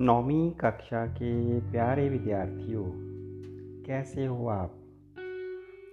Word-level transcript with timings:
नौवीं 0.00 0.50
कक्षा 0.50 1.06
के 1.06 1.60
प्यारे 1.72 2.08
विद्यार्थियों, 2.08 2.84
कैसे 3.86 4.26
हो 4.26 4.46
आप? 4.46 4.78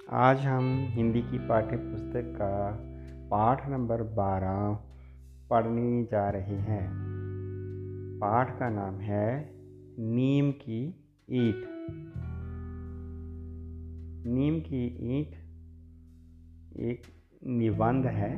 आज 0.10 0.40
हम 0.40 0.86
हिंदी 0.90 1.22
की 1.22 1.48
पाठ्य 1.48 1.78
पुस्तक 1.78 2.34
का 2.42 2.72
पाठ 3.32 3.70
नंबर 3.70 4.04
बारह 4.04 4.80
पढ़ने 5.50 6.04
जा 6.04 6.30
रहे 6.30 6.56
हैं। 6.56 6.90
पाठ 8.22 8.60
का 8.60 8.70
नाम 8.70 8.96
है 8.96 9.50
नीम 10.00 10.52
की 10.52 10.88
ईट। 11.32 11.66
नीम 14.28 14.60
की 14.60 15.18
ईंट 15.18 15.32
एक 16.78 17.02
निबंध 17.48 18.06
है, 18.06 18.38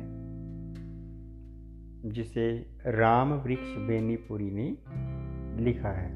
जिसे 2.10 2.76
राम 2.86 3.32
वृक्ष 3.32 3.76
बेनीपुरी 3.76 4.50
ने 4.50 4.76
लिखा 5.60 5.88
है। 5.88 6.10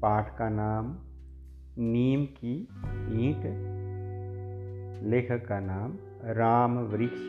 पाठ 0.00 0.38
का 0.38 0.48
नाम 0.48 0.96
नीम 1.78 2.24
की 2.24 2.68
ईंट, 3.20 3.42
लेखक 5.04 5.46
का 5.46 5.60
नाम 5.60 5.98
राम 6.24 6.78
वृक्ष 6.78 7.20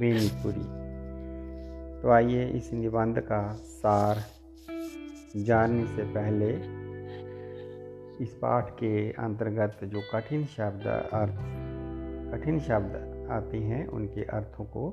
बेनीपुरी। 0.00 0.64
तो 2.02 2.10
आइए 2.10 2.46
इस 2.46 2.72
निबंध 2.72 3.18
का 3.18 3.52
सार 3.52 4.16
जानने 5.36 5.86
से 5.86 6.02
पहले 6.02 6.50
इस 8.24 8.34
पाठ 8.34 8.70
के 8.70 9.12
अंतर्गत 9.12 9.84
जो 9.84 10.00
कठिन 10.14 10.44
शब्द 10.44 10.86
अर्थ, 10.86 11.36
कठिन 12.32 12.60
शब्द 12.60 13.28
आते 13.30 13.58
हैं, 13.58 13.86
उनके 13.86 14.22
अर्थों 14.22 14.64
को 14.64 14.92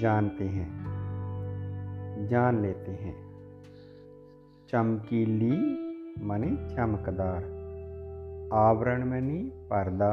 जानते 0.00 0.44
हैं, 0.44 0.68
जान 2.30 2.62
लेते 2.62 2.90
हैं। 2.90 3.27
चमकीली 4.68 5.56
मनी 6.24 6.74
चमकदार। 6.74 7.44
आवरण 8.52 9.04
मनी 9.10 9.38
पर्दा 9.70 10.10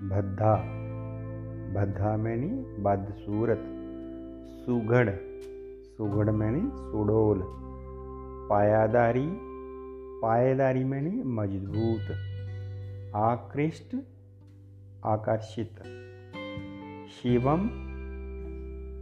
भद्दा 0.00 0.54
भद्दा 1.74 2.16
मैनी 2.16 2.48
बदसूरत 2.82 3.64
सुघड़ 4.62 5.10
सुघड़ 5.96 6.30
मैनी 6.30 6.60
सुडोल, 6.60 7.42
पायादारी, 8.50 9.26
पायेदारी 10.22 10.84
मैनी 10.84 11.10
मज़बूत, 11.10 12.08
आकृष्ट, 13.16 13.96
आकर्षित, 15.06 15.82
शिवम, 17.10 17.68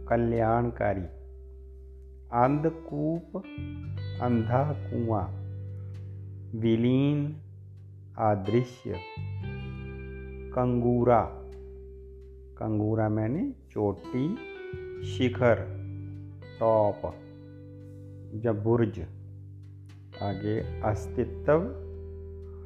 कल्याणकारी, 0.09 1.07
अंधकूप 2.33 3.43
अंधा 4.21 4.63
कुआँ, 4.73 5.27
विलीन 6.59 7.35
अदृश्य 8.17 8.99
कंगूरा। 10.55 11.21
कंगूरा 12.57 13.09
मैंने 13.09 13.51
चोटी, 13.71 14.35
शिखर, 15.05 15.55
टॉप, 16.59 17.01
जब 18.35 18.63
बुर्ज, 18.63 18.99
आगे 20.21 20.81
अस्तित्व, 20.81 21.63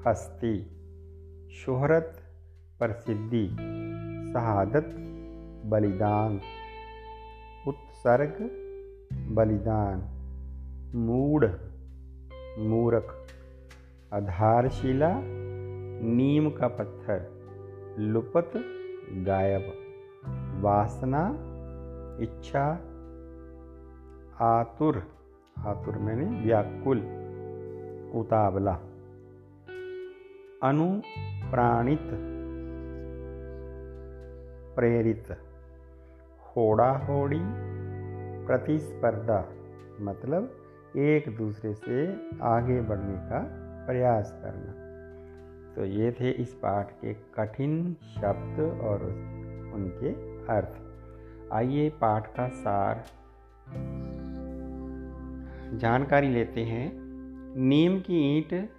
हस्ती, 0.07 0.57
शोहरत, 1.51 2.19
प्रसिद्धि, 2.79 3.47
शहादत, 4.33 4.95
बलिदान, 5.65 6.41
उत्सर्ग, 7.67 8.37
बलिदान। 9.35 10.12
मूढ़, 10.95 11.45
मूरख, 12.59 13.27
आधारशिला, 14.13 15.09
नीम 16.03 16.49
का 16.49 16.67
पत्थर, 16.67 17.25
लुपत, 17.99 18.51
गायब, 19.25 19.73
वासना, 20.63 21.29
इच्छा, 22.23 22.65
आतुर 24.41 25.03
आतुर 25.59 25.97
मैंने 25.97 26.45
व्याकुल, 26.45 26.97
उतावला, 28.19 28.73
अनुप्राणित, 30.63 32.09
प्रेरित 34.75 35.37
होड़ा 36.55 36.91
होड़ी 36.91 37.41
प्रतिस्पर्धा 38.47 39.53
मतलब 39.99 40.62
एक 40.95 41.37
दूसरे 41.37 41.73
से 41.73 42.07
आगे 42.41 42.81
बढ़ने 42.81 43.13
का 43.13 43.39
प्रयास 43.87 44.31
करना। 44.43 44.73
तो 45.75 45.85
ये 45.85 46.11
थे 46.11 46.31
इस 46.31 46.53
पाठ 46.53 46.91
के 46.91 47.13
कठिन 47.13 47.93
शब्द 47.93 48.59
और 48.83 49.03
उनके 49.75 50.11
अर्थ। 50.53 50.73
आइए 51.53 51.89
पाठ 51.89 52.27
का 52.27 52.47
सार, 52.47 53.03
जानकारी 55.77 56.29
लेते 56.29 56.61
हैं। 56.61 56.91
नीम 57.57 57.99
की 57.99 58.37
ईंट 58.37 58.69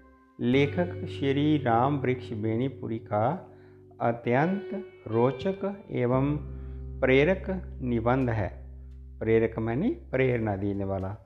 लेखक 0.41 1.07
श्री 1.07 1.59
राम 1.59 1.99
वृक्ष 1.99 2.33
बेनीपुरी 2.33 2.99
का 2.99 3.51
अत्यंत 4.01 4.71
रोचक 5.09 5.85
एवं 5.91 6.37
प्रेरक 7.01 7.45
निबंध 7.83 8.31
है। 8.31 8.49
प्रेरक 9.19 9.59
मैंने 9.59 9.91
प्रेरणा 10.11 10.57
देने 10.57 10.85
वाला। 10.85 11.24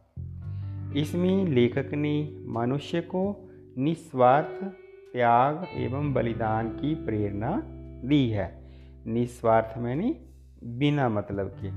इसमें 0.97 1.47
लेखक 1.47 1.95
ने 1.95 2.39
मनुष्य 2.47 3.01
को 3.01 3.51
निस्वार्थ, 3.79 4.65
त्याग 5.13 5.67
एवं 5.75 6.13
बलिदान 6.13 6.69
की 6.69 6.95
प्रेरणा 6.95 7.63
दी 8.05 8.29
है। 8.29 8.67
निस्वार्थ 9.07 9.79
मैंने 9.79 10.25
बिना 10.65 11.09
मतलब 11.09 11.49
के। 11.49 11.71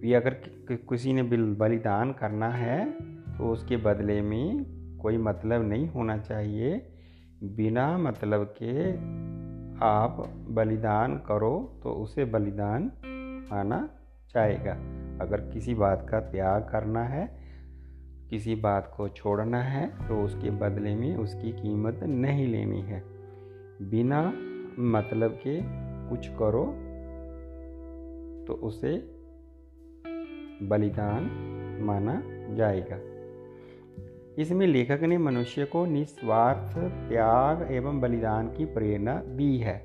भी 0.00 0.12
अगर 0.12 0.30
किसी 0.72 1.12
ने 1.12 1.22
बलिदान 1.22 2.12
करना 2.12 2.48
है 2.48 2.90
तो 3.38 3.52
उसके 3.52 3.76
बदले 3.76 4.20
में 4.20 4.64
कोई 4.98 5.18
मतलब 5.18 5.68
नहीं 5.68 5.88
होना 5.88 6.18
चाहिए। 6.18 6.86
बिना 7.42 7.98
मतलब 7.98 8.54
के 8.62 8.92
आप 9.84 10.32
बलिदान 10.50 11.16
करो 11.16 11.80
तो 11.82 11.90
उसे 11.90 12.24
बलिदान 12.24 12.92
आना 13.52 13.90
चाहेगा 14.30 14.95
अगर 15.20 15.40
किसी 15.40 15.74
बात 15.74 16.06
का 16.10 16.20
त्याग 16.20 16.62
करना 16.62 17.04
है, 17.04 17.26
किसी 18.30 18.54
बात 18.54 18.92
को 18.96 19.08
छोड़ना 19.08 19.62
है 19.62 19.86
तो 20.08 20.22
उसके 20.24 20.50
बदले 20.50 20.94
में 20.94 21.16
उसकी 21.16 21.52
कीमत 21.52 22.00
नहीं 22.02 22.46
लेनी 22.46 22.80
है। 22.80 23.02
बिना 23.82 24.22
मतलब 24.78 25.38
के 25.46 25.60
कुछ 26.10 26.28
करो 26.28 26.64
तो 28.46 28.52
उसे 28.62 28.96
बलिदान 30.62 31.30
माना 31.82 32.22
जाएगा। 32.54 32.98
इसमें 34.42 34.66
लेखक 34.66 35.02
ने 35.02 35.18
मनुष्य 35.18 35.64
को 35.64 35.84
निस्वार्थ 35.86 36.78
त्याग 37.08 37.72
एवं 37.72 38.00
बलिदान 38.00 38.48
की 38.48 38.64
प्रेरणा 38.64 39.14
दी 39.14 39.58
है। 39.58 39.76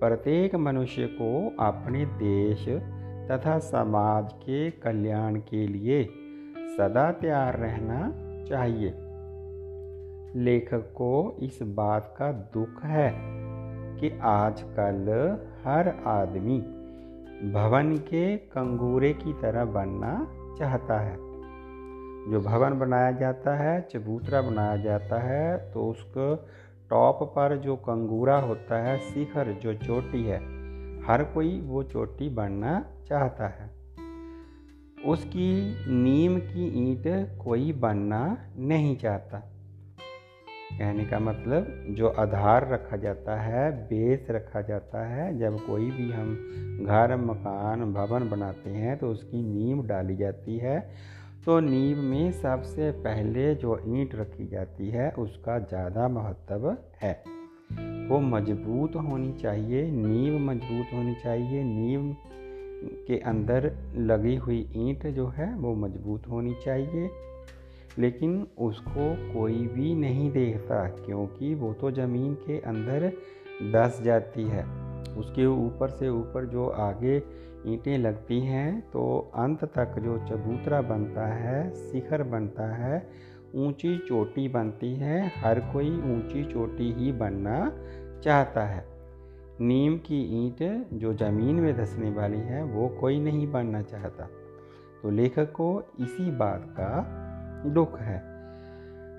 प्रत्येक 0.00 0.54
मनुष्य 0.54 1.06
को 1.06 1.56
अपने 1.60 2.04
देश 2.06 2.68
तथा 3.30 3.58
समाज 3.58 4.32
के 4.32 4.70
कल्याण 4.70 5.36
के 5.36 5.66
लिए 5.66 6.04
सदा 6.76 7.10
तैयार 7.12 7.56
रहना 7.56 8.12
चाहिए। 8.44 8.92
लेखक 10.34 10.92
को 10.94 11.36
इस 11.40 11.58
बात 11.62 12.14
का 12.18 12.32
दुख 12.32 12.82
है 12.84 13.10
कि 14.00 14.18
आजकल 14.22 15.08
हर 15.64 15.88
आदमी 16.06 16.58
भवन 17.52 17.96
के 17.96 18.36
कंगूरे 18.36 19.12
की 19.14 19.32
तरह 19.32 19.64
बनना 19.64 20.14
चाहता 20.58 20.98
है। 21.00 21.16
जो 22.30 22.40
भवन 22.40 22.78
बनाया 22.78 23.10
जाता 23.10 23.56
है, 23.56 23.80
चबूतरा 23.92 24.40
बनाया 24.42 24.76
जाता 24.76 25.18
है 25.18 25.72
तो 25.72 25.88
उसको 25.90 26.34
टॉप 26.90 27.22
पर 27.22 27.56
जो 27.56 27.76
कंगूरा 27.76 28.38
होता 28.38 28.82
है, 28.82 28.98
शिखर 28.98 29.52
जो 29.52 29.74
चोटी 29.74 30.22
है, 30.24 30.38
हर 31.06 31.24
कोई 31.24 31.60
वो 31.60 31.82
चोटी 31.82 32.28
बनना 32.28 32.84
चाहता 33.08 33.46
है। 33.48 33.70
उसकी 35.06 35.52
नीम 35.92 36.38
की 36.38 36.66
ईंट 36.82 37.02
कोई 37.44 37.72
बनना 37.72 38.38
नहीं 38.58 38.96
चाहता। 38.96 39.38
कहने 40.78 41.04
का 41.04 41.18
मतलब 41.18 41.66
जो 41.90 42.08
आधार 42.08 42.68
रखा 42.68 42.96
जाता 42.96 43.40
है, 43.40 43.70
बेस 43.86 44.26
रखा 44.30 44.60
जाता 44.60 45.06
है, 45.06 45.38
जब 45.38 45.58
कोई 45.66 45.90
भी 45.90 46.10
हम 46.10 46.34
घर, 46.86 47.16
मकान, 47.16 47.92
भवन 47.92 48.28
बनाते 48.30 48.70
हैं 48.70 48.98
तो 48.98 49.10
उसकी 49.10 49.42
नीम 49.42 49.82
डाली 49.82 50.16
जाती 50.16 50.58
है। 50.58 50.80
तो 51.44 51.60
नींव 51.60 51.98
में 51.98 52.32
सबसे 52.32 52.90
पहले 52.90 53.54
जो 53.54 53.80
ईंट 53.86 54.14
रखी 54.14 54.46
जाती 54.46 54.90
है, 54.90 55.10
उसका 55.10 55.58
ज़्यादा 55.58 56.08
महत्व 56.08 56.76
है। 57.02 57.12
वो 58.08 58.20
मज़बूत 58.20 58.96
होनी 58.96 59.32
चाहिए 59.32 59.90
नींव 59.90 60.38
मज़बूत 60.38 60.92
होनी 60.94 61.14
चाहिए 61.14 61.62
नींव 61.64 62.14
के 63.06 63.18
अंदर 63.20 63.70
लगी 63.96 64.34
हुई 64.36 64.58
ईंट 64.78 65.06
जो 65.06 65.26
है 65.28 65.54
वो 65.56 65.74
मज़बूत 65.76 66.28
होनी 66.28 66.54
चाहिए, 66.64 67.10
लेकिन 67.98 68.46
उसको 68.60 69.14
कोई 69.32 69.66
भी 69.68 69.94
नहीं 69.94 70.30
देखता 70.32 70.84
क्योंकि 70.96 71.54
वो 71.54 71.72
तो 71.72 71.90
ज़मीन 71.90 72.34
के 72.46 72.58
अंदर 72.60 73.10
दस 73.72 74.00
जाती 74.04 74.44
है। 74.44 74.64
उसके 75.16 75.46
ऊपर 75.46 75.90
से 75.90 76.08
ऊपर 76.10 76.46
जो 76.46 76.68
आगे 76.80 77.16
ईंटें 77.66 77.96
लगती 77.98 78.40
हैं 78.40 78.80
तो 78.90 79.02
अंत 79.36 79.64
तक 79.74 79.98
जो 79.98 80.16
चबूतरा 80.28 80.80
बनता 80.82 81.26
है, 81.26 81.70
शिखर 81.72 82.22
बनता 82.22 82.72
है, 82.74 83.06
ऊँची 83.56 83.96
चोटी 83.98 84.48
बनती 84.48 84.94
है, 84.94 85.20
हर 85.36 85.60
कोई 85.72 85.90
ऊँची 86.12 86.44
चोटी 86.44 86.92
ही 86.92 87.12
बनना 87.12 87.58
चाहता 88.24 88.64
है। 88.66 88.84
नीम 89.60 89.96
की 89.96 90.46
ईंट 90.46 90.86
जो 90.92 91.14
ज़मीन 91.14 91.54
में 91.54 91.76
धसने 91.76 92.10
वाली 92.10 92.38
है, 92.38 92.64
वो 92.64 92.88
कोई 92.88 93.20
नहीं 93.20 93.52
बनना 93.52 93.82
चाहता। 93.82 94.28
तो 95.02 95.10
लेखक 95.10 95.52
को 95.52 95.82
इसी 96.00 96.30
बात 96.30 96.66
का 96.80 97.18
दुख 97.70 98.00
है। 98.00 98.32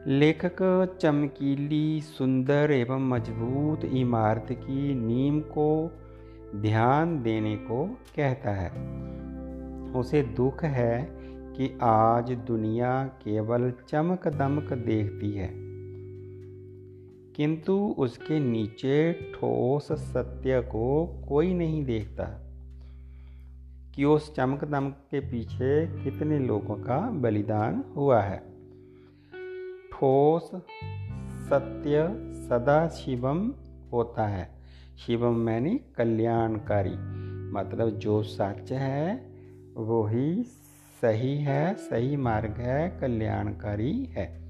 लेखक 0.07 0.97
चमकीली, 1.01 2.01
सुंदर 2.01 2.71
एवं 2.71 3.09
मज़बूत 3.09 3.85
इमारत 3.85 4.47
की 4.51 4.95
नीम 4.95 5.39
को 5.39 5.91
ध्यान 6.56 7.24
देने 7.24 7.56
को 7.56 7.86
कहता 8.15 8.51
है। 8.51 8.69
उसे 9.91 10.21
दुख 10.21 10.63
है 10.63 11.09
कि 11.56 11.79
आज 11.81 12.31
दुनिया 12.31 13.03
केवल 13.06 13.74
चमक 13.89 14.27
दमक 14.27 14.74
देखती 14.74 15.31
है। 15.31 15.62
किंतु 17.35 17.95
उसके 17.97 18.39
नीचे 18.39 19.13
ठोस 19.13 19.91
सत्य 19.91 20.62
को 20.62 21.06
कोई 21.30 21.53
नहीं 21.53 21.85
देखता। 21.85 22.39
कि 23.95 24.06
उस 24.06 24.35
चमक 24.35 24.65
दमक 24.65 24.94
के 25.12 25.19
पीछे 25.19 26.03
कितने 26.03 26.39
लोगों 26.39 26.75
का 26.75 27.09
बलिदान 27.09 27.83
हुआ 27.95 28.21
है। 28.21 28.38
ठोस 29.91 30.51
सत्य 31.50 32.07
सदा 32.33 32.88
शिवम 32.88 33.53
होता 33.94 34.27
है। 34.27 34.50
शिवम 35.06 35.36
मैंने 35.36 35.79
कल्याणकारी 35.97 37.24
मतलब 37.51 37.89
जो 37.89 38.24
सच 38.24 38.71
है 38.71 39.25
वो 39.77 40.03
ही 40.03 40.44
सही 41.01 41.38
है, 41.38 41.74
सही 41.74 42.18
मार्ग 42.18 42.51
है, 42.51 42.97
कल्याणकारी 43.01 44.06
है। 44.06 44.41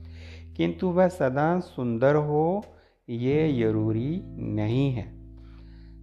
किंतु 0.57 0.87
वह 0.87 1.07
सदा 1.07 1.59
सुंदर 1.59 2.15
हो 2.15 2.65
ये 3.09 3.53
ज़रूरी 3.53 4.23
नहीं 4.37 4.93
है। 4.93 5.13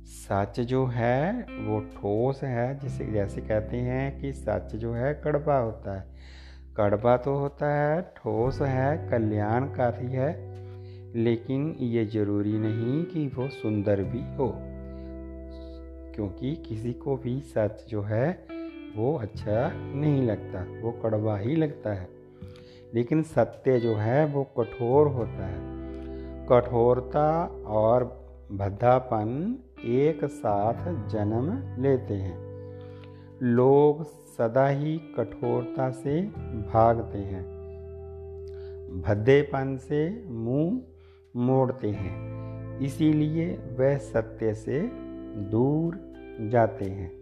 सच 0.04 0.60
जो 0.60 0.86
है, 0.86 1.42
वो 1.42 1.80
ठोस 1.80 2.42
है, 2.42 2.78
जिसे, 2.78 3.06
जैसे 3.06 3.40
कहते 3.40 3.76
हैं 3.76 4.20
कि 4.20 4.32
सच 4.32 4.76
जो 4.76 4.92
है, 4.92 5.14
कड़वा 5.24 5.58
होता 5.58 6.00
है। 6.00 6.06
कड़वा 6.76 7.16
तो 7.16 7.34
होता 7.34 7.74
है, 7.74 8.02
ठोस 8.02 8.60
है, 8.62 9.08
कल्याणकारी 9.08 10.12
है, 10.12 10.34
लेकिन 11.16 11.76
ये 11.80 12.06
ज़रूरी 12.06 12.58
नहीं 12.58 13.04
कि 13.04 13.26
वो 13.26 13.48
सुंदर 13.48 14.02
भी 14.02 14.36
हो। 14.36 14.54
क्योंकि 16.14 16.56
किसी 16.56 16.92
को 16.92 17.16
भी 17.16 17.40
सच 17.40 17.86
जो 17.88 18.02
है, 18.02 18.46
वो 18.96 19.16
अच्छा 19.16 19.72
नहीं 19.74 20.22
लगता, 20.22 20.82
वो 20.82 20.92
कड़वा 20.92 21.38
ही 21.38 21.56
लगता 21.56 21.92
है। 21.92 22.08
लेकिन 22.94 23.22
सत्य 23.22 23.80
जो 23.80 23.94
है, 23.96 24.26
वो 24.26 24.44
कठोर 24.44 25.08
होता 25.08 25.46
है। 25.46 25.69
कठोरता 26.52 27.46
और 27.66 28.04
भद्दापन 28.52 29.58
एक 29.84 30.24
साथ 30.24 31.08
जन्म 31.08 31.82
लेते 31.82 32.14
हैं। 32.14 32.50
लोग 33.42 34.02
सदा 34.04 34.68
ही 34.68 34.98
कठोरता 34.98 35.90
से 35.90 36.22
भागते 36.72 37.18
हैं। 37.18 37.44
भद्देपन 39.06 39.76
से 39.76 40.24
मुँह 40.28 40.80
मोड़ते 41.36 41.90
हैं। 41.90 42.30
इसीलिए 42.78 43.54
वह 43.54 43.96
सत्य 43.96 44.54
से 44.54 44.90
दूर 45.36 46.12
जाते 46.40 46.84
हैं। 46.84 47.20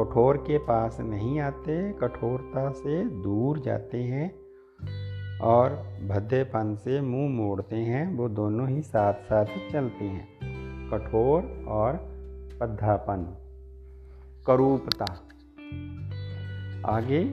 कठोर 0.00 0.36
के 0.36 0.58
पास 0.58 1.00
नहीं 1.00 1.40
आते, 1.40 1.92
कठोरता 1.92 2.70
से 2.70 3.04
दूर 3.04 3.58
जाते 3.58 3.98
हैं। 3.98 4.41
और 5.42 5.70
भद्देपन 6.08 6.74
से 6.74 7.00
मुँह 7.00 7.30
मोड़ते 7.30 7.76
हैं, 7.76 8.16
वो 8.16 8.28
दोनों 8.28 8.68
ही 8.68 8.82
साथ 8.82 9.14
साथ 9.14 9.46
चलते 9.72 10.04
हैं। 10.04 10.28
कठोर 10.90 11.64
और 11.68 11.96
पद्धापन। 12.60 13.36
करूपता। 14.46 15.04
आगे, 16.86 17.24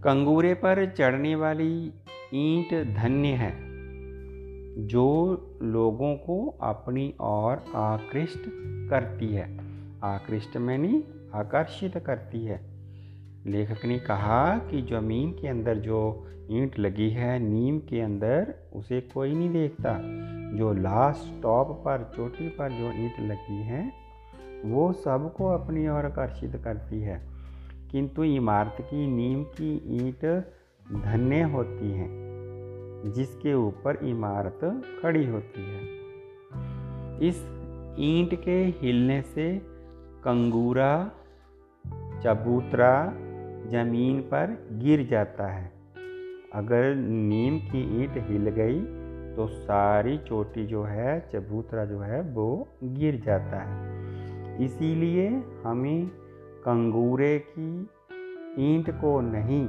कंगूरे 0.00 0.54
पर 0.54 0.90
चढ़ने 0.90 1.34
वाली 1.34 1.92
ईंट 2.34 2.96
धन्य 2.96 3.28
है, 3.28 3.70
जो 4.86 5.36
लोगों 5.62 6.16
को 6.16 6.58
अपनी 6.62 7.14
ओर 7.20 7.72
आकृष्ट 7.74 8.40
करती 8.90 9.28
है। 9.28 9.60
आकृष्ट 10.04 10.56
मैंने 10.56 11.02
आकर्षित 11.34 11.98
करती 11.98 12.44
है। 12.44 12.69
लेखक 13.46 13.84
ने 13.84 13.98
कहा 13.98 14.58
कि 14.58 14.82
ज़मीन 14.82 15.32
के 15.32 15.48
अंदर 15.48 15.74
जो 15.76 16.26
ईंट 16.50 16.78
लगी 16.78 17.10
है, 17.10 17.38
नीम 17.38 17.78
के 17.78 18.00
अंदर 18.00 18.54
उसे 18.74 19.00
कोई 19.00 19.34
नहीं 19.34 19.50
देखता। 19.50 20.00
जो 20.56 20.72
लास्ट 20.72 21.42
टॉप 21.42 21.82
पर, 21.84 22.12
चोटी 22.16 22.48
पर 22.48 22.70
जो 22.70 22.86
ईंट 22.92 23.12
लगी 23.20 23.62
है, 23.62 23.92
वो 24.64 24.92
सबको 24.92 25.46
अपनी 25.46 25.88
ओर 25.88 26.06
आकर्षित 26.06 26.56
करती 26.64 27.00
है। 27.00 27.28
किंतु 27.90 28.24
इमारत 28.24 28.76
की 28.80 29.06
नीम 29.06 29.44
की 29.44 29.96
ईंट 29.96 30.44
धन्य 31.04 31.42
होती 31.42 31.90
हैं, 31.90 32.10
जिसके 33.12 33.54
ऊपर 33.54 33.96
इमारत 33.96 34.82
खड़ी 35.02 35.26
होती 35.26 35.62
है। 35.62 35.82
इस 37.28 37.36
ईंट 37.98 38.44
के 38.44 38.64
हिलने 38.64 39.22
से 39.22 39.58
कंगूरा, 40.24 41.10
चबूतरा 42.22 43.12
ज़मीन 43.70 44.20
पर 44.20 44.56
गिर 44.72 45.06
जाता 45.06 45.46
है। 45.46 45.72
अगर 46.54 46.94
नीम 46.94 47.58
की 47.58 47.80
ईंट 48.02 48.14
हिल 48.28 48.48
गई 48.50 48.80
तो 49.36 49.46
सारी 49.46 50.16
चोटी 50.18 50.66
जो 50.66 50.82
है, 50.82 51.20
चबूतरा 51.32 51.84
जो 51.84 51.98
है, 51.98 52.20
वो 52.22 52.68
गिर 52.84 53.20
जाता 53.26 53.60
है। 53.60 54.64
इसीलिए 54.64 55.28
हमें 55.64 56.06
कंगूरे 56.64 57.38
की 57.38 57.88
ईंट 58.58 58.90
को 58.90 59.20
नहीं, 59.20 59.66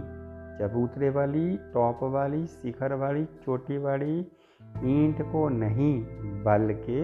चबूतरे 0.59 1.09
वाली, 1.09 1.57
टॉप 1.73 1.99
वाली, 2.03 2.45
शिखर 2.45 2.93
वाली, 2.93 3.25
चोटी 3.25 3.77
वाली 3.77 4.19
ईंट 4.85 5.21
को 5.21 5.47
नहीं, 5.49 6.01
बल्कि 6.43 7.03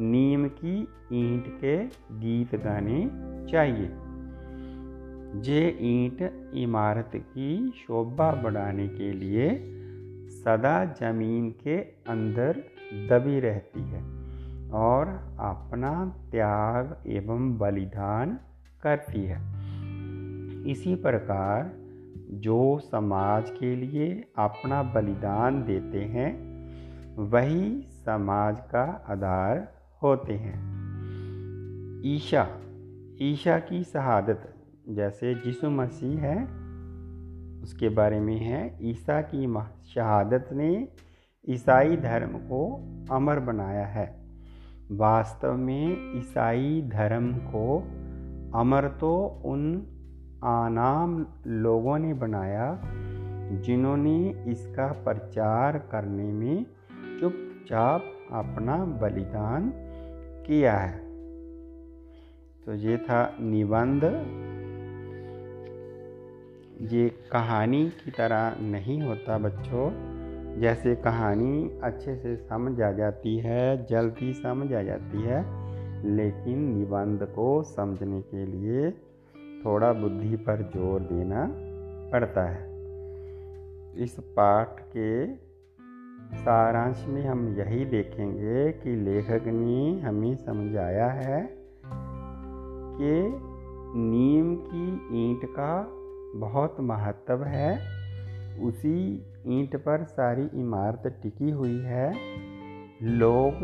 नीम 0.00 0.48
की 0.48 0.76
ईंट 1.12 1.48
के 1.60 1.76
गीत 2.18 2.54
गाने 2.54 3.00
चाहिए। 3.52 3.90
जे 5.36 5.78
ईंट 5.80 6.50
इमारत 6.54 7.10
की 7.14 7.72
शोभा 7.76 8.32
बढ़ाने 8.32 8.88
के 8.88 9.12
लिए 9.12 9.74
सदा 10.28 10.84
ज़मीन 10.84 11.50
के 11.50 11.78
अंदर 11.80 12.52
दबी 13.10 13.40
रहती 13.40 13.80
है 13.80 14.02
और 14.70 15.08
अपना 15.40 16.06
त्याग 16.30 17.02
एवं 17.06 17.58
बलिदान 17.58 18.38
करती 18.82 19.24
है। 19.24 19.38
इसी 20.70 20.94
प्रकार 20.94 21.72
जो 22.30 22.78
समाज 22.78 23.50
के 23.50 23.76
लिए 23.76 24.24
अपना 24.38 24.82
बलिदान 24.82 25.62
देते 25.62 25.98
हैं, 25.98 26.48
वही 27.16 27.82
समाज 27.82 28.60
का 28.60 29.06
आधार 29.08 29.72
होते 30.02 30.32
हैं। 30.32 30.78
ईशा 32.04 32.48
ईशा 33.22 33.58
की 33.58 33.84
शहादत। 33.84 34.54
जैसे 34.90 35.34
जिसु 35.34 35.70
मसीह 35.70 36.20
है, 36.20 36.42
उसके 37.62 37.88
बारे 37.88 38.20
में 38.20 38.38
है, 38.38 38.78
ईसा 38.82 39.20
की 39.20 39.54
शहादत 39.94 40.48
ने 40.52 40.88
ईसाई 41.48 41.96
धर्म 41.96 42.28
को 42.28 42.80
अमर 43.10 43.40
बनाया 43.40 43.86
है। 43.86 44.20
वास्तव 44.90 45.56
में 45.56 46.18
ईसाई 46.18 46.82
धर्म 46.92 47.32
को 47.32 47.78
अमर 48.58 48.88
तो 48.88 49.42
उन 49.44 49.86
आनाम 50.44 51.26
लोगों 51.46 51.98
ने 51.98 52.14
बनाया, 52.14 52.80
जिन्होंने 53.60 54.44
इसका 54.48 54.86
प्रचार 54.86 55.78
करने 55.78 56.32
में 56.32 56.66
चुपचाप 57.20 58.04
अपना 58.32 58.84
बलिदान 58.84 59.72
किया 60.46 60.76
है। 60.76 60.98
तो 62.64 62.74
ये 62.74 62.96
था 62.96 63.36
निबंध। 63.40 64.04
ये 66.82 67.08
कहानी 67.32 67.90
की 67.90 68.10
तरह 68.10 68.56
नहीं 68.60 69.02
होता 69.02 69.38
बच्चों। 69.38 69.90
जैसे 70.60 70.94
कहानी 70.94 71.80
अच्छे 71.82 72.16
से 72.16 72.36
समझ 72.36 72.80
आ 72.80 72.92
जाती 72.92 73.38
है, 73.38 73.86
जल्दी 73.86 74.34
समझ 74.34 74.72
आ 74.72 74.82
जाती 74.82 75.22
है, 75.22 75.40
लेकिन 76.16 76.58
निबंध 76.58 77.22
को 77.22 77.62
समझने 77.62 78.20
के 78.20 78.46
लिए 78.46 78.90
थोड़ा 79.64 79.92
बुद्धि 79.92 80.36
पर 80.36 80.62
ज़ोर 80.62 81.00
देना 81.00 81.48
पड़ता 82.12 82.42
है। 82.42 82.68
इस 84.02 84.16
पाठ 84.20 84.80
के 84.80 85.34
सारांश 86.36 87.06
में 87.08 87.26
हम 87.26 87.56
यही 87.58 87.84
देखेंगे 87.84 88.72
कि 88.72 88.96
लेखक 88.96 89.42
ने 89.46 90.00
हमें 90.00 90.36
समझाया 90.36 91.06
है 91.06 91.48
कि 93.00 93.38
नीम 93.98 94.56
की 94.56 94.86
ईंट 95.24 95.40
का 95.44 95.97
बहुत 96.36 96.76
महत्व 96.80 97.44
है। 97.44 97.98
उसी 98.60 99.26
ईंट 99.46 99.76
पर 99.76 100.04
सारी 100.04 100.60
इमारत 100.60 101.20
टिकी 101.22 101.50
हुई 101.50 101.78
है। 101.78 102.14
लोग 103.02 103.54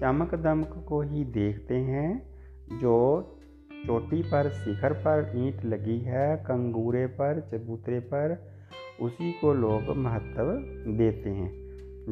चमक 0.00 0.34
दमक 0.34 0.84
को 0.88 1.02
ही 1.02 1.24
देखते 1.24 1.74
हैं। 1.74 2.34
जो 2.78 3.30
चोटी 3.86 4.22
पर 4.22 4.50
शिखर 4.50 4.92
पर 4.92 5.32
ईंट 5.36 5.64
लगी 5.64 5.98
है, 5.98 6.36
कंगूरे 6.36 7.06
पर, 7.06 7.40
चबूतरे 7.40 8.00
पर, 8.00 8.50
उसी 9.00 9.32
को 9.32 9.54
लोग 9.54 9.96
महत्व 9.96 10.44
देते 10.92 11.30
हैं। 11.30 11.64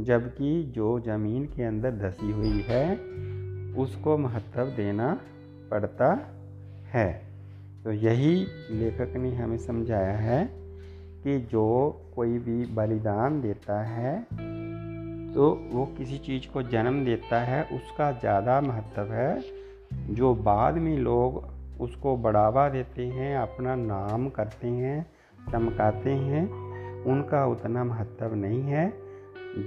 जबकि 0.04 0.62
जो 0.62 1.00
ज़मीन 1.00 1.44
के 1.44 1.62
अंदर 1.62 1.90
धसी 1.90 2.32
हुई 2.32 2.62
है, 2.66 2.96
उसको 3.74 4.18
महत्व 4.18 4.64
देना 4.64 5.20
पड़ता 5.70 6.34
है। 6.86 7.31
तो 7.84 7.92
यही 7.92 8.46
लेखक 8.70 9.16
ने 9.16 9.34
हमें 9.36 9.58
समझाया 9.58 10.16
है 10.16 10.44
कि 11.24 11.38
जो 11.38 12.02
कोई 12.16 12.38
भी 12.38 12.66
बलिदान 12.66 13.40
देता 13.40 13.82
है 13.82 14.26
तो 15.34 15.68
वो 15.72 15.86
किसी 15.86 16.18
चीज़ 16.18 16.52
को 16.52 16.62
जन्म 16.62 17.04
देता 17.04 17.40
है, 17.40 17.62
उसका 17.64 18.12
ज़्यादा 18.12 18.60
महत्व 18.60 19.02
है। 19.02 19.40
जो 20.10 20.34
बाद 20.34 20.74
में 20.74 20.98
लोग 20.98 21.44
उसको 21.80 22.16
बढ़ावा 22.16 22.68
देते 22.68 23.06
हैं, 23.06 23.36
अपना 23.36 23.74
नाम 23.74 24.28
करते 24.28 24.68
हैं, 24.68 25.06
चमकाते 25.52 26.10
हैं, 26.10 26.52
उनका 27.04 27.46
उतना 27.46 27.84
महत्व 27.84 28.34
नहीं 28.34 28.62
है। 28.62 28.92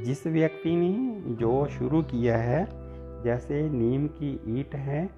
जिस 0.04 0.28
व्यक्ति 0.28 0.76
ने 0.76 1.36
जो 1.36 1.66
शुरू 1.66 2.02
किया 2.02 2.38
है, 2.38 2.68
जैसे 3.24 3.70
नीम 3.70 4.08
की 4.08 4.60
ईट 4.60 4.76
है, 4.76 5.10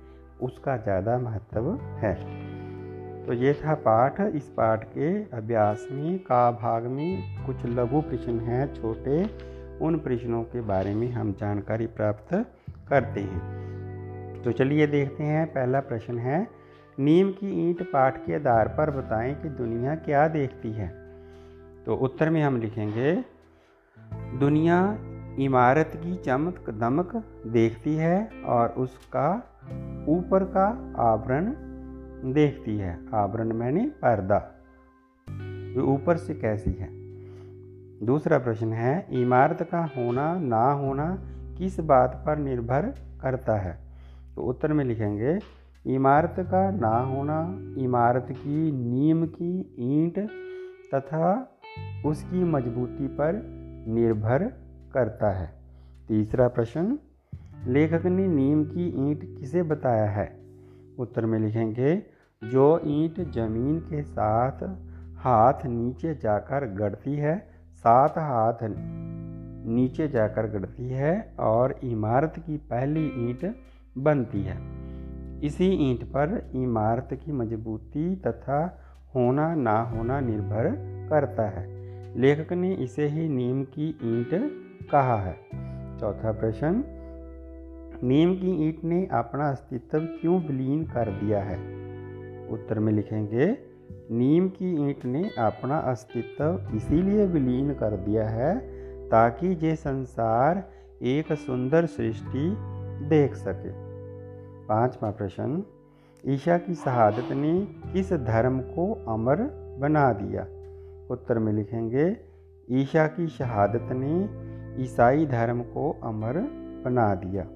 उसका 0.41 0.77
ज़्यादा 0.77 1.17
महत्व 1.17 1.73
है। 1.75 2.46
तो 3.27 3.33
ये 3.33 3.53
था 3.53 3.73
पाठ। 3.73 4.21
इस 4.21 4.43
पाठ 4.43 4.83
के 4.83 5.23
अभ्यास 5.23 5.87
में, 5.91 6.19
का 6.19 6.51
भाग 6.51 6.83
में 6.83 7.23
कुछ 7.45 7.65
लघु 7.65 8.01
प्रश्न 8.01 8.39
हैं, 8.39 8.73
छोटे। 8.73 9.29
उन 9.81 9.99
प्रश्नों 9.99 10.43
के 10.43 10.61
बारे 10.61 10.95
में 10.95 11.11
हम 11.11 11.33
जानकारी 11.33 11.87
प्राप्त 11.87 12.33
करते 12.89 13.21
हैं। 13.21 13.67
तो 14.43 14.51
चलिए 14.51 14.87
देखते 14.87 15.23
हैं, 15.23 15.47
पहला 15.47 15.79
प्रश्न 15.79 16.17
है, 16.17 16.47
नीम 16.99 17.31
की 17.31 17.69
ईंट 17.69 17.83
पाठ 17.83 18.25
के 18.25 18.35
आधार 18.35 18.67
पर 18.67 18.91
बताएँ 18.91 19.35
कि 19.35 19.49
दुनिया 19.49 19.95
क्या 19.95 20.27
देखती 20.27 20.71
है? 20.71 20.93
तो 21.85 21.95
उत्तर 21.95 22.29
में 22.29 22.43
हम 22.43 22.57
लिखेंगे, 22.57 23.25
दुनिया 24.39 24.97
इमारत 25.39 25.91
की 25.95 26.15
चमक 26.15 26.69
दमक 26.69 27.23
देखती 27.47 27.95
है 27.95 28.29
और 28.45 28.69
उसका 28.69 29.35
ऊपर 30.07 30.43
का 30.43 30.93
आवरण 30.97 31.66
देखती 32.25 32.77
है 32.77 32.99
आवरण 33.13 33.53
मैंने 33.53 33.85
पर्दा। 33.87 34.39
तो 35.75 35.81
ऊपर 35.81 36.17
से 36.17 36.35
कैसी 36.35 36.71
है? 36.71 36.89
दूसरा 38.05 38.37
प्रश्न 38.37 38.73
है, 38.73 39.07
इमारत 39.11 39.69
का 39.71 39.89
होना, 39.97 40.39
ना 40.39 40.71
होना 40.71 41.23
किस 41.57 41.79
बात 41.79 42.23
पर 42.25 42.37
निर्भर 42.37 42.95
करता 43.21 43.55
है? 43.55 43.79
तो 44.35 44.43
उत्तर 44.43 44.73
में 44.73 44.85
लिखेंगे, 44.85 45.39
इमारत 45.85 46.35
का 46.39 46.71
ना 46.71 46.97
होना, 46.97 47.57
इमारत 47.77 48.27
की 48.29 48.71
नीम 48.71 49.25
की 49.25 49.75
ईंट 49.79 50.19
तथा 50.95 51.59
उसकी 52.05 52.43
मजबूती 52.43 53.07
पर 53.07 53.41
निर्भर 53.87 54.43
करता 54.93 55.31
है। 55.31 55.53
तीसरा 56.07 56.47
प्रश्न, 56.47 56.99
लेखक 57.67 58.05
ने 58.05 58.27
नीम 58.27 58.63
की 58.63 59.09
ईंट 59.09 59.39
किसे 59.39 59.63
बताया 59.63 60.05
है? 60.05 60.36
उत्तर 60.99 61.25
में 61.25 61.39
लिखेंगे, 61.39 62.03
जो 62.43 62.81
ईंट 62.85 63.31
ज़मीन 63.31 63.79
के 63.79 64.03
साथ 64.03 64.63
हाथ 65.17 65.65
नीचे 65.65 66.15
जाकर 66.15 66.65
गढ़ती 66.65 67.15
है, 67.15 67.47
सात 67.73 68.11
हाथ 68.11 68.53
नीचे 69.69 70.07
जाकर 70.07 70.47
गढ़ती 70.47 70.89
है 70.89 71.33
और 71.39 71.79
इमारत 71.83 72.33
की 72.37 72.57
पहली 72.57 73.05
ईंट 73.05 73.55
बनती 73.97 74.41
है। 74.43 74.57
इसी 75.43 75.65
ईंट 75.65 76.03
पर 76.03 76.51
इमारत 76.55 77.09
की 77.13 77.31
मजबूती 77.31 78.15
तथा 78.15 78.79
होना 79.15 79.55
ना 79.55 79.81
होना 79.81 80.19
निर्भर 80.19 80.75
करता 81.09 81.49
है। 81.49 81.67
लेखक 82.19 82.53
ने 82.53 82.73
इसे 82.73 83.07
ही 83.07 83.29
नीम 83.29 83.63
की 83.63 83.89
ईंट 83.89 84.29
कहा 84.91 85.15
है। 85.15 85.37
चौथा 85.99 86.31
प्रश्न 86.31 86.83
नीम 88.03 88.35
की 88.35 88.67
ईंट 88.67 88.83
ने 88.83 89.07
अपना 89.11 89.49
अस्तित्व 89.49 89.99
क्यों 89.99 90.41
विलीन 90.41 90.83
कर 90.83 91.11
दिया 91.11 91.43
है? 91.43 91.57
उत्तर 92.47 92.79
में 92.79 92.93
लिखेंगे, 92.93 93.57
नीम 94.11 94.49
की 94.49 94.89
ईंट 94.89 95.05
ने 95.05 95.29
अपना 95.37 95.77
अस्तित्व 95.77 96.71
इसीलिए 96.75 97.25
विलीन 97.25 97.73
कर 97.73 97.97
दिया 97.97 98.29
है 98.29 98.59
ताकि 99.09 99.47
ये 99.47 99.75
संसार 99.75 100.69
एक 101.01 101.33
सुंदर 101.33 101.85
सृष्टि 101.85 102.55
देख 103.07 103.35
सके। 103.35 103.69
पांचवा 104.65 105.11
प्रश्न, 105.11 105.63
ईशा 106.27 106.57
की 106.57 106.75
शहादत 106.75 107.31
ने 107.31 107.67
किस 107.93 108.13
धर्म 108.13 108.59
को 108.59 109.05
अमर 109.13 109.37
बना 109.79 110.13
दिया? 110.13 110.41
उत्तर 111.13 111.39
में 111.39 111.53
लिखेंगे, 111.53 112.17
ईशा 112.71 113.07
की 113.07 113.27
शहादत 113.27 113.89
ने 113.91 114.29
ईसाई 114.83 115.25
धर्म 115.25 115.61
को 115.61 115.99
अमर 116.03 116.37
बना 116.85 117.15
दिया। 117.15 117.47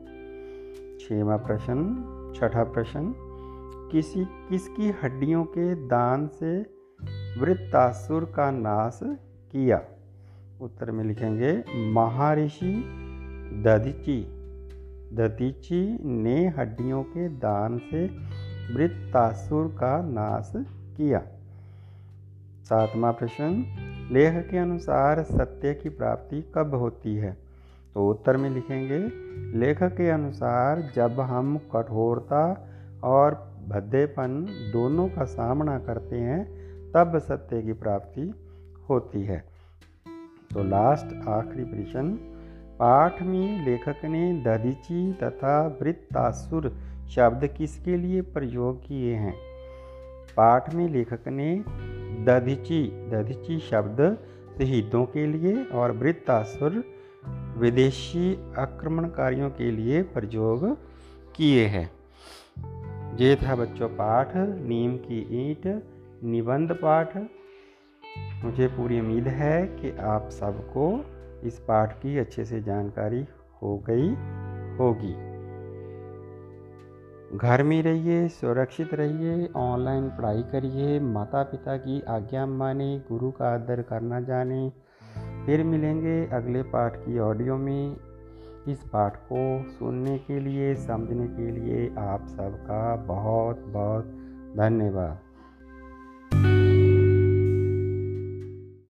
छवा 1.01 1.37
प्रश्न, 1.37 1.77
छठा 2.35 2.63
प्रश्न, 2.63 3.13
किसी 3.91 4.25
किसकी 4.25 4.89
हड्डियों 5.03 5.43
के 5.43 5.75
दान 5.75 6.27
से 6.27 6.61
वृत्तासुर 7.39 8.25
का 8.25 8.51
नाश 8.51 8.99
किया? 9.51 9.81
उत्तर 10.61 10.91
में 10.91 11.03
लिखेंगे, 11.03 11.63
महर्षि 11.91 12.83
दधिची। 13.65 14.25
दधीची 15.13 15.97
ने 16.03 16.47
हड्डियों 16.47 17.03
के 17.03 17.29
दान 17.29 17.77
से 17.77 18.07
वृत्तासुर 18.75 19.67
का 19.67 20.01
नाश 20.01 20.53
किया। 20.97 21.21
सातवां 22.63 23.13
प्रश्न 23.13 23.65
लेख 24.11 24.49
के 24.51 24.57
अनुसार 24.57 25.23
सत्य 25.23 25.73
की 25.73 25.89
प्राप्ति 25.89 26.51
कब 26.55 26.75
होती 26.75 27.15
है? 27.15 27.50
तो 27.93 28.09
उत्तर 28.09 28.37
में 28.37 28.49
लिखेंगे, 28.49 28.99
लेखक 29.59 29.95
के 29.97 30.09
अनुसार 30.09 30.91
जब 30.95 31.19
हम 31.19 31.57
कठोरता 31.57 32.67
और 33.03 33.33
भद्देपन 33.69 34.45
दोनों 34.73 35.07
का 35.07 35.23
सामना 35.23 35.79
करते 35.79 36.15
हैं, 36.15 36.61
तब 36.91 37.19
सत्य 37.19 37.61
की 37.61 37.73
प्राप्ति 37.73 38.33
होती 38.89 39.23
है। 39.23 39.43
तो 40.53 40.63
लास्ट 40.63 41.27
आखिरी 41.27 41.63
प्रश्न, 41.63 42.17
पाठ 42.79 43.21
में 43.21 43.65
लेखक 43.65 44.05
ने 44.05 44.43
दधीची 44.45 45.13
तथा 45.13 45.79
वृत्तासुर 45.81 46.77
शब्द 47.09 47.47
किसके 47.47 47.97
लिए 47.97 48.21
प्रयोग 48.21 48.87
किए 48.87 49.15
हैं? 49.15 49.35
पाठ 50.37 50.75
में 50.75 50.89
लेखक 50.89 51.27
ने 51.27 51.63
दधीची 52.25 53.09
दधीची 53.09 53.59
शब्द 53.59 54.17
शहीदों 54.57 55.05
के 55.05 55.27
लिए 55.27 55.63
और 55.63 55.91
वृत्तासुर 55.91 56.83
विदेशी 57.57 58.53
आक्रमणकारियों 58.57 59.49
के 59.49 59.71
लिए 59.71 60.01
प्रयोग 60.01 60.77
किए 61.35 61.65
हैं। 61.65 61.91
ये 63.15 63.35
था 63.35 63.55
बच्चों 63.55 63.89
पाठ, 63.89 64.31
नीम 64.35 64.97
की 64.97 65.49
ईंट, 65.49 65.83
निबंध 66.23 66.71
पाठ। 66.71 67.17
मुझे 68.45 68.67
पूरी 68.67 68.99
उम्मीद 68.99 69.27
है 69.27 69.67
कि 69.67 69.97
आप 69.97 70.29
सबको 70.29 71.05
इस 71.43 71.59
पाठ 71.59 71.93
की 71.93 72.17
अच्छे 72.17 72.45
से 72.45 72.61
जानकारी 72.61 73.25
हो 73.63 73.77
गई 73.77 74.09
होगी। 74.77 75.31
घर 77.37 77.63
में 77.63 77.83
रहिए, 77.83 78.27
सुरक्षित 78.27 78.93
रहिए, 78.93 79.49
ऑनलाइन 79.55 80.09
पढ़ाई 80.09 80.41
करिए 80.41 80.99
माता 80.99 81.43
पिता 81.43 81.77
की 81.77 82.01
आज्ञा 82.01 82.45
माने, 82.45 83.01
गुरु 83.11 83.31
का 83.31 83.53
आदर 83.53 83.81
करना 83.81 84.21
जाने 84.21 84.71
फिर 85.45 85.63
मिलेंगे 85.63 86.25
अगले 86.25 86.63
पाठ 86.63 86.95
की 86.95 87.19
ऑडियो 87.19 87.57
में। 87.57 87.97
इस 88.67 88.83
पाठ 88.83 89.15
को 89.15 89.71
सुनने 89.71 90.17
के 90.17 90.39
लिए, 90.39 90.75
समझने 90.75 91.27
के 91.27 91.51
लिए 91.51 91.95
आप 91.97 92.25
सबका 92.27 92.95
बहुत 92.95 93.59
बहुत 93.67 94.05
धन्यवाद। 94.57 95.19